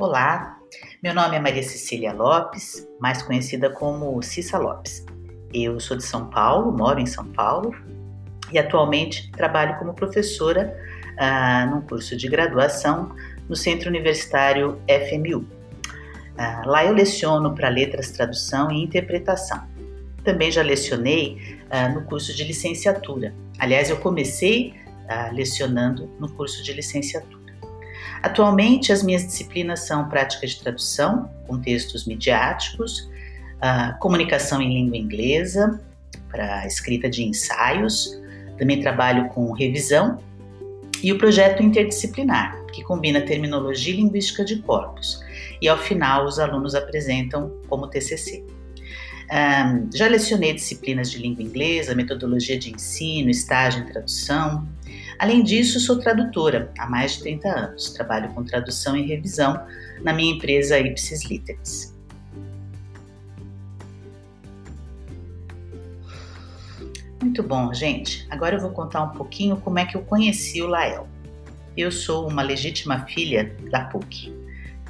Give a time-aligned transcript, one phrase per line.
[0.00, 0.58] Olá,
[1.02, 5.04] meu nome é Maria Cecília Lopes, mais conhecida como Cissa Lopes.
[5.52, 7.74] Eu sou de São Paulo, moro em São Paulo
[8.50, 10.74] e atualmente trabalho como professora
[11.18, 13.14] ah, num curso de graduação
[13.46, 15.46] no Centro Universitário FMU.
[16.38, 19.68] Ah, lá eu leciono para letras, tradução e interpretação.
[20.24, 23.34] Também já lecionei ah, no curso de licenciatura.
[23.58, 24.72] Aliás, eu comecei
[25.06, 27.39] ah, lecionando no curso de licenciatura.
[28.22, 33.08] Atualmente, as minhas disciplinas são prática de tradução, com textos midiáticos,
[33.98, 35.80] comunicação em língua inglesa,
[36.30, 38.18] para escrita de ensaios,
[38.58, 40.18] também trabalho com revisão
[41.02, 45.24] e o projeto interdisciplinar, que combina terminologia e linguística de corpos,
[45.60, 48.44] e ao final os alunos apresentam como TCC.
[49.32, 54.68] Um, já lecionei disciplinas de língua inglesa, metodologia de ensino, estágio em tradução,
[55.20, 57.90] Além disso, sou tradutora há mais de 30 anos.
[57.90, 59.66] Trabalho com tradução e revisão
[60.02, 61.94] na minha empresa Ipsis Literis.
[67.20, 68.26] Muito bom, gente.
[68.30, 71.06] Agora eu vou contar um pouquinho como é que eu conheci o Lael.
[71.76, 74.34] Eu sou uma legítima filha da PUC.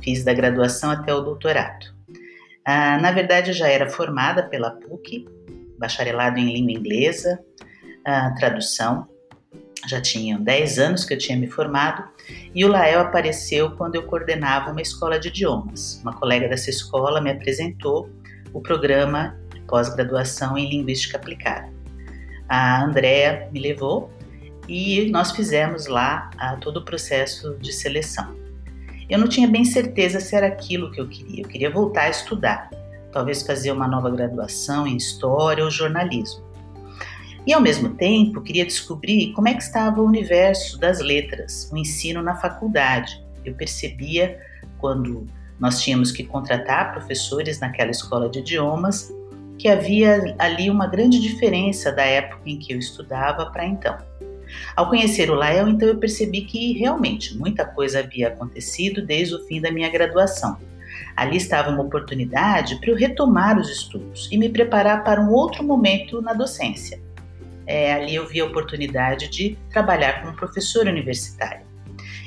[0.01, 1.93] Fiz da graduação até o doutorado.
[2.65, 5.27] Ah, na verdade, eu já era formada pela PUC,
[5.77, 7.41] bacharelado em língua inglesa,
[8.07, 9.09] ah, tradução,
[9.87, 12.05] já tinham 10 anos que eu tinha me formado
[12.55, 16.01] e o Lael apareceu quando eu coordenava uma escola de idiomas.
[16.03, 18.11] Uma colega dessa escola me apresentou
[18.53, 21.73] o programa de pós-graduação em Linguística Aplicada.
[22.49, 24.11] A Andrea me levou
[24.69, 28.37] e nós fizemos lá a, todo o processo de seleção.
[29.09, 31.43] Eu não tinha bem certeza se era aquilo que eu queria.
[31.43, 32.71] Eu queria voltar a estudar,
[33.13, 36.50] talvez fazer uma nova graduação em História ou Jornalismo.
[37.51, 41.77] E ao mesmo tempo queria descobrir como é que estava o universo das letras, o
[41.77, 43.21] ensino na faculdade.
[43.45, 44.39] Eu percebia
[44.79, 45.27] quando
[45.59, 49.13] nós tínhamos que contratar professores naquela escola de idiomas
[49.59, 53.99] que havia ali uma grande diferença da época em que eu estudava para então.
[54.77, 59.45] Ao conhecer o Lael, então eu percebi que realmente muita coisa havia acontecido desde o
[59.47, 60.57] fim da minha graduação.
[61.17, 65.65] Ali estava uma oportunidade para eu retomar os estudos e me preparar para um outro
[65.65, 67.10] momento na docência
[67.71, 71.65] é, ali eu vi a oportunidade de trabalhar como professor universitário.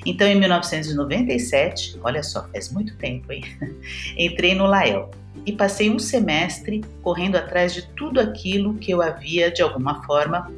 [0.05, 3.43] Então, em 1997, olha só, faz muito tempo, hein?
[4.17, 5.11] Entrei no Lael
[5.45, 10.49] e passei um semestre correndo atrás de tudo aquilo que eu havia, de alguma forma,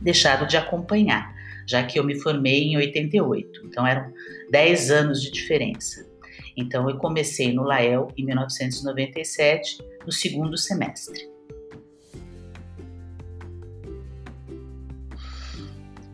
[0.00, 1.34] deixado de acompanhar,
[1.66, 3.66] já que eu me formei em 88.
[3.66, 4.10] Então, eram
[4.50, 6.06] 10 anos de diferença.
[6.56, 11.35] Então, eu comecei no Lael em 1997, no segundo semestre.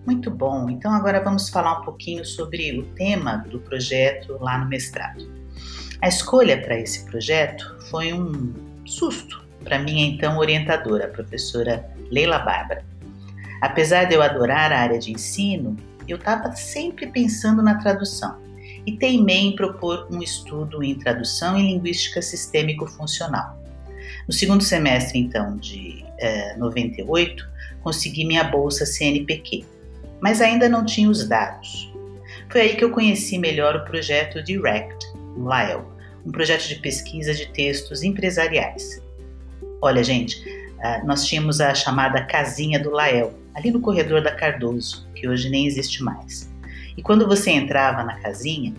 [0.07, 0.69] Muito bom.
[0.69, 5.31] Então agora vamos falar um pouquinho sobre o tema do projeto lá no mestrado.
[6.01, 8.53] A escolha para esse projeto foi um
[8.85, 12.85] susto para minha então orientadora, a professora Leila Bárbara.
[13.61, 15.77] Apesar de eu adorar a área de ensino,
[16.09, 18.43] eu estava sempre pensando na tradução
[18.85, 23.57] e teimei em propor um estudo em tradução e linguística sistêmico-funcional.
[24.27, 27.49] No segundo semestre, então, de eh, 98,
[27.83, 29.65] consegui minha bolsa CNPq,
[30.23, 31.93] mas ainda não tinha os dados.
[32.49, 35.05] Foi aí que eu conheci melhor o projeto Direct,
[35.37, 35.83] Lyle,
[36.25, 39.03] um projeto de pesquisa de textos empresariais.
[39.81, 40.41] Olha, gente,
[40.81, 45.51] ah, nós tínhamos a chamada casinha do Lael, ali no corredor da Cardoso, que hoje
[45.51, 46.49] nem existe mais.
[46.97, 48.73] E quando você entrava na casinha,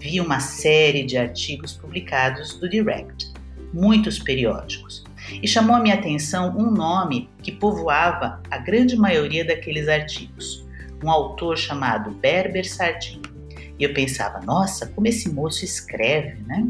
[0.00, 3.32] via uma série de artigos publicados do Direct,
[3.72, 5.04] muitos periódicos.
[5.42, 10.66] E chamou a minha atenção um nome que povoava a grande maioria daqueles artigos:
[11.02, 13.22] um autor chamado Berber Sardin.
[13.78, 16.66] E eu pensava, nossa, como esse moço escreve, né?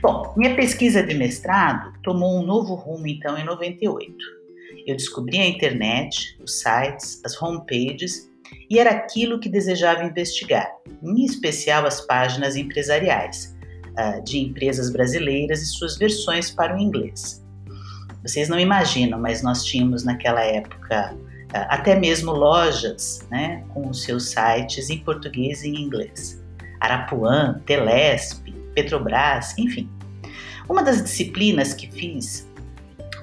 [0.00, 4.14] Bom, minha pesquisa de mestrado tomou um novo rumo então em 98.
[4.86, 8.30] Eu descobri a internet, os sites, as homepages
[8.68, 10.70] e era aquilo que desejava investigar,
[11.02, 13.56] em especial as páginas empresariais
[13.90, 17.44] uh, de empresas brasileiras e suas versões para o inglês.
[18.22, 21.16] Vocês não imaginam, mas nós tínhamos naquela época
[21.52, 26.42] até mesmo lojas né, com os seus sites em português e em inglês.
[26.80, 29.88] Arapuã, Telesp, Petrobras, enfim.
[30.68, 32.48] Uma das disciplinas que fiz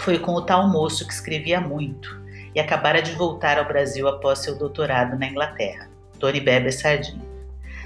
[0.02, 2.22] foi com o tal moço que escrevia muito
[2.54, 5.90] e acabara de voltar ao Brasil após seu doutorado na Inglaterra,
[6.20, 7.26] Tony Beber Sardinha.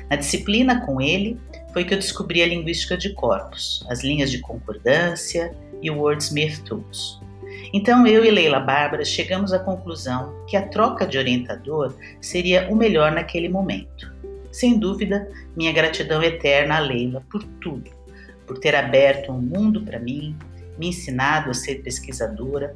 [0.09, 1.39] Na disciplina com ele
[1.71, 6.63] foi que eu descobri a linguística de corpos, as linhas de concordância e o Wordsmith
[6.63, 7.21] Tools.
[7.73, 12.75] Então eu e Leila Bárbara chegamos à conclusão que a troca de orientador seria o
[12.75, 14.11] melhor naquele momento.
[14.51, 17.89] sem dúvida, minha gratidão eterna a Leila por tudo,
[18.45, 20.35] por ter aberto um mundo para mim,
[20.77, 22.75] me ensinado a ser pesquisadora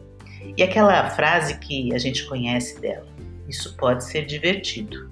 [0.58, 3.08] e aquela frase que a gente conhece dela:
[3.48, 5.10] isso pode ser divertido.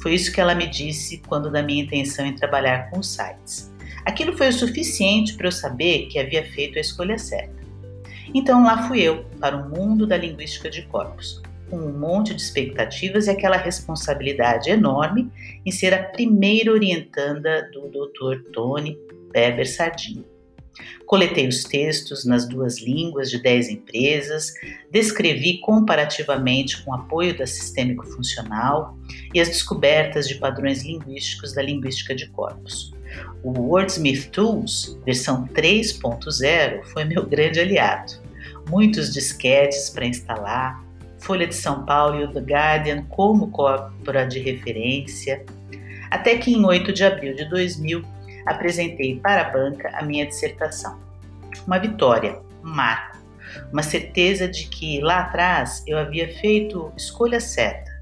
[0.00, 3.72] Foi isso que ela me disse quando da minha intenção em trabalhar com sites.
[4.04, 7.57] Aquilo foi o suficiente para eu saber que havia feito a escolha certa.
[8.34, 12.42] Então lá fui eu, para o mundo da linguística de corpos, com um monte de
[12.42, 15.30] expectativas e aquela responsabilidade enorme
[15.64, 18.50] em ser a primeira orientanda do Dr.
[18.52, 18.98] Tony
[19.32, 20.24] Beber Sardinha.
[21.06, 24.52] Coletei os textos nas duas línguas de 10 empresas,
[24.90, 28.96] descrevi comparativamente com apoio da sistêmico funcional
[29.34, 32.92] e as descobertas de padrões linguísticos da linguística de corpos.
[33.42, 38.12] O Wordsmith Tools, versão 3.0, foi meu grande aliado.
[38.68, 40.82] Muitos disquetes para instalar,
[41.18, 45.44] Folha de São Paulo e o The Guardian como corpora de referência,
[46.10, 48.02] até que em 8 de abril de 2000
[48.46, 50.98] apresentei para a banca a minha dissertação.
[51.66, 53.18] Uma vitória, um marco,
[53.72, 57.98] uma certeza de que lá atrás eu havia feito escolha certa.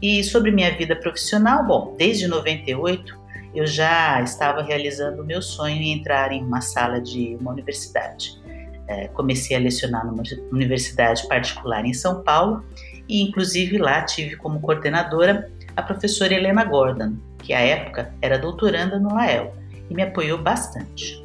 [0.00, 3.25] E sobre minha vida profissional, bom, desde 98
[3.56, 8.38] eu já estava realizando o meu sonho em entrar em uma sala de uma universidade.
[8.86, 10.22] É, comecei a lecionar numa
[10.52, 12.62] universidade particular em São Paulo
[13.08, 18.98] e, inclusive, lá tive como coordenadora a professora Helena Gordon, que à época era doutoranda
[18.98, 19.54] no Lael
[19.88, 21.24] e me apoiou bastante.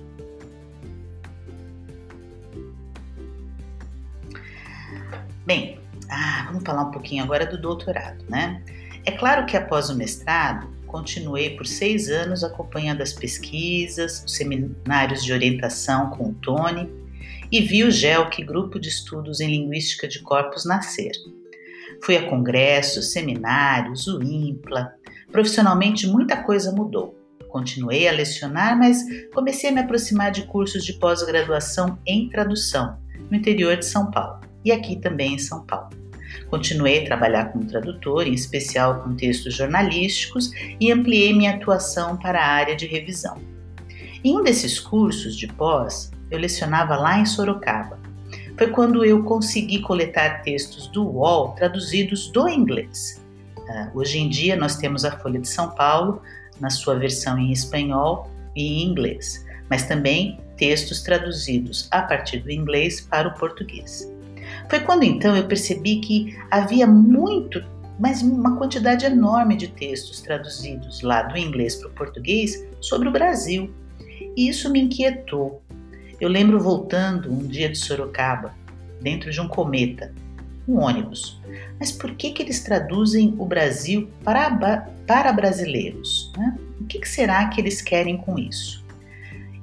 [5.45, 8.63] Bem, ah, vamos falar um pouquinho agora do doutorado, né?
[9.05, 15.23] É claro que após o mestrado, continuei por seis anos acompanhando as pesquisas, os seminários
[15.23, 16.89] de orientação com o Tony
[17.51, 21.11] e vi o GELC, Grupo de Estudos em Linguística de Corpos, nascer.
[22.03, 24.93] Fui a congressos, seminários, o IMPLA.
[25.31, 27.17] Profissionalmente, muita coisa mudou.
[27.47, 29.03] Continuei a lecionar, mas
[29.33, 32.97] comecei a me aproximar de cursos de pós-graduação em tradução
[33.29, 35.89] no interior de São Paulo e aqui também em São Paulo.
[36.49, 42.39] Continuei a trabalhar como tradutor, em especial com textos jornalísticos, e ampliei minha atuação para
[42.39, 43.37] a área de revisão.
[44.23, 47.99] Em um desses cursos de pós, eu lecionava lá em Sorocaba.
[48.57, 53.21] Foi quando eu consegui coletar textos do UOL traduzidos do inglês.
[53.57, 56.21] Uh, hoje em dia nós temos a Folha de São Paulo,
[56.59, 62.51] na sua versão em espanhol e em inglês, mas também textos traduzidos a partir do
[62.51, 64.07] inglês para o português.
[64.71, 67.61] Foi quando então eu percebi que havia muito,
[67.99, 73.11] mas uma quantidade enorme de textos traduzidos lá do inglês para o português sobre o
[73.11, 73.69] Brasil.
[74.33, 75.61] E isso me inquietou.
[76.21, 78.55] Eu lembro voltando um dia de Sorocaba,
[79.01, 80.13] dentro de um cometa,
[80.65, 81.41] um ônibus.
[81.77, 86.31] Mas por que, que eles traduzem o Brasil para, para brasileiros?
[86.37, 86.57] Né?
[86.79, 88.85] O que, que será que eles querem com isso?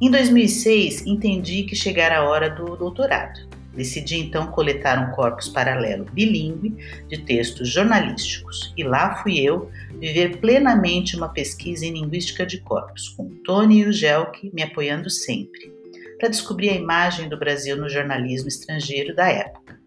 [0.03, 3.49] Em 2006, entendi que chegara a hora do doutorado.
[3.79, 6.75] Decidi então coletar um corpus paralelo bilíngue
[7.07, 9.71] de textos jornalísticos e lá fui eu
[10.01, 15.09] viver plenamente uma pesquisa em linguística de corpos, com Tony e o Gelk me apoiando
[15.09, 15.73] sempre,
[16.19, 19.79] para descobrir a imagem do Brasil no jornalismo estrangeiro da época.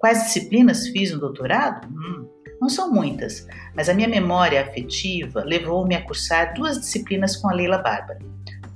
[0.00, 1.86] Quais disciplinas fiz no doutorado?
[1.86, 2.28] Hum,
[2.60, 7.54] não são muitas, mas a minha memória afetiva levou-me a cursar duas disciplinas com a
[7.54, 8.18] Leila Bárbara.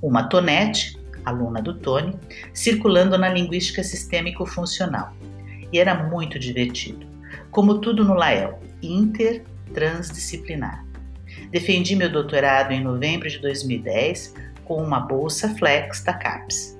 [0.01, 2.15] Uma Tonete, aluna do Tony,
[2.53, 5.13] circulando na linguística sistêmico-funcional.
[5.71, 7.07] E era muito divertido.
[7.49, 10.85] Como tudo no Lael, inter-transdisciplinar.
[11.51, 16.77] Defendi meu doutorado em novembro de 2010 com uma bolsa flex da CAPES.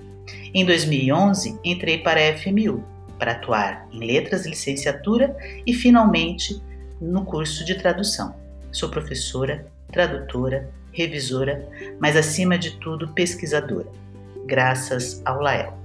[0.54, 2.84] Em 2011, entrei para a FMU,
[3.18, 5.36] para atuar em letras, licenciatura
[5.66, 6.62] e, finalmente,
[7.02, 8.36] no curso de tradução.
[8.72, 11.68] Sou professora, tradutora, revisora,
[12.00, 13.88] mas acima de tudo pesquisadora,
[14.46, 15.78] graças ao Lael.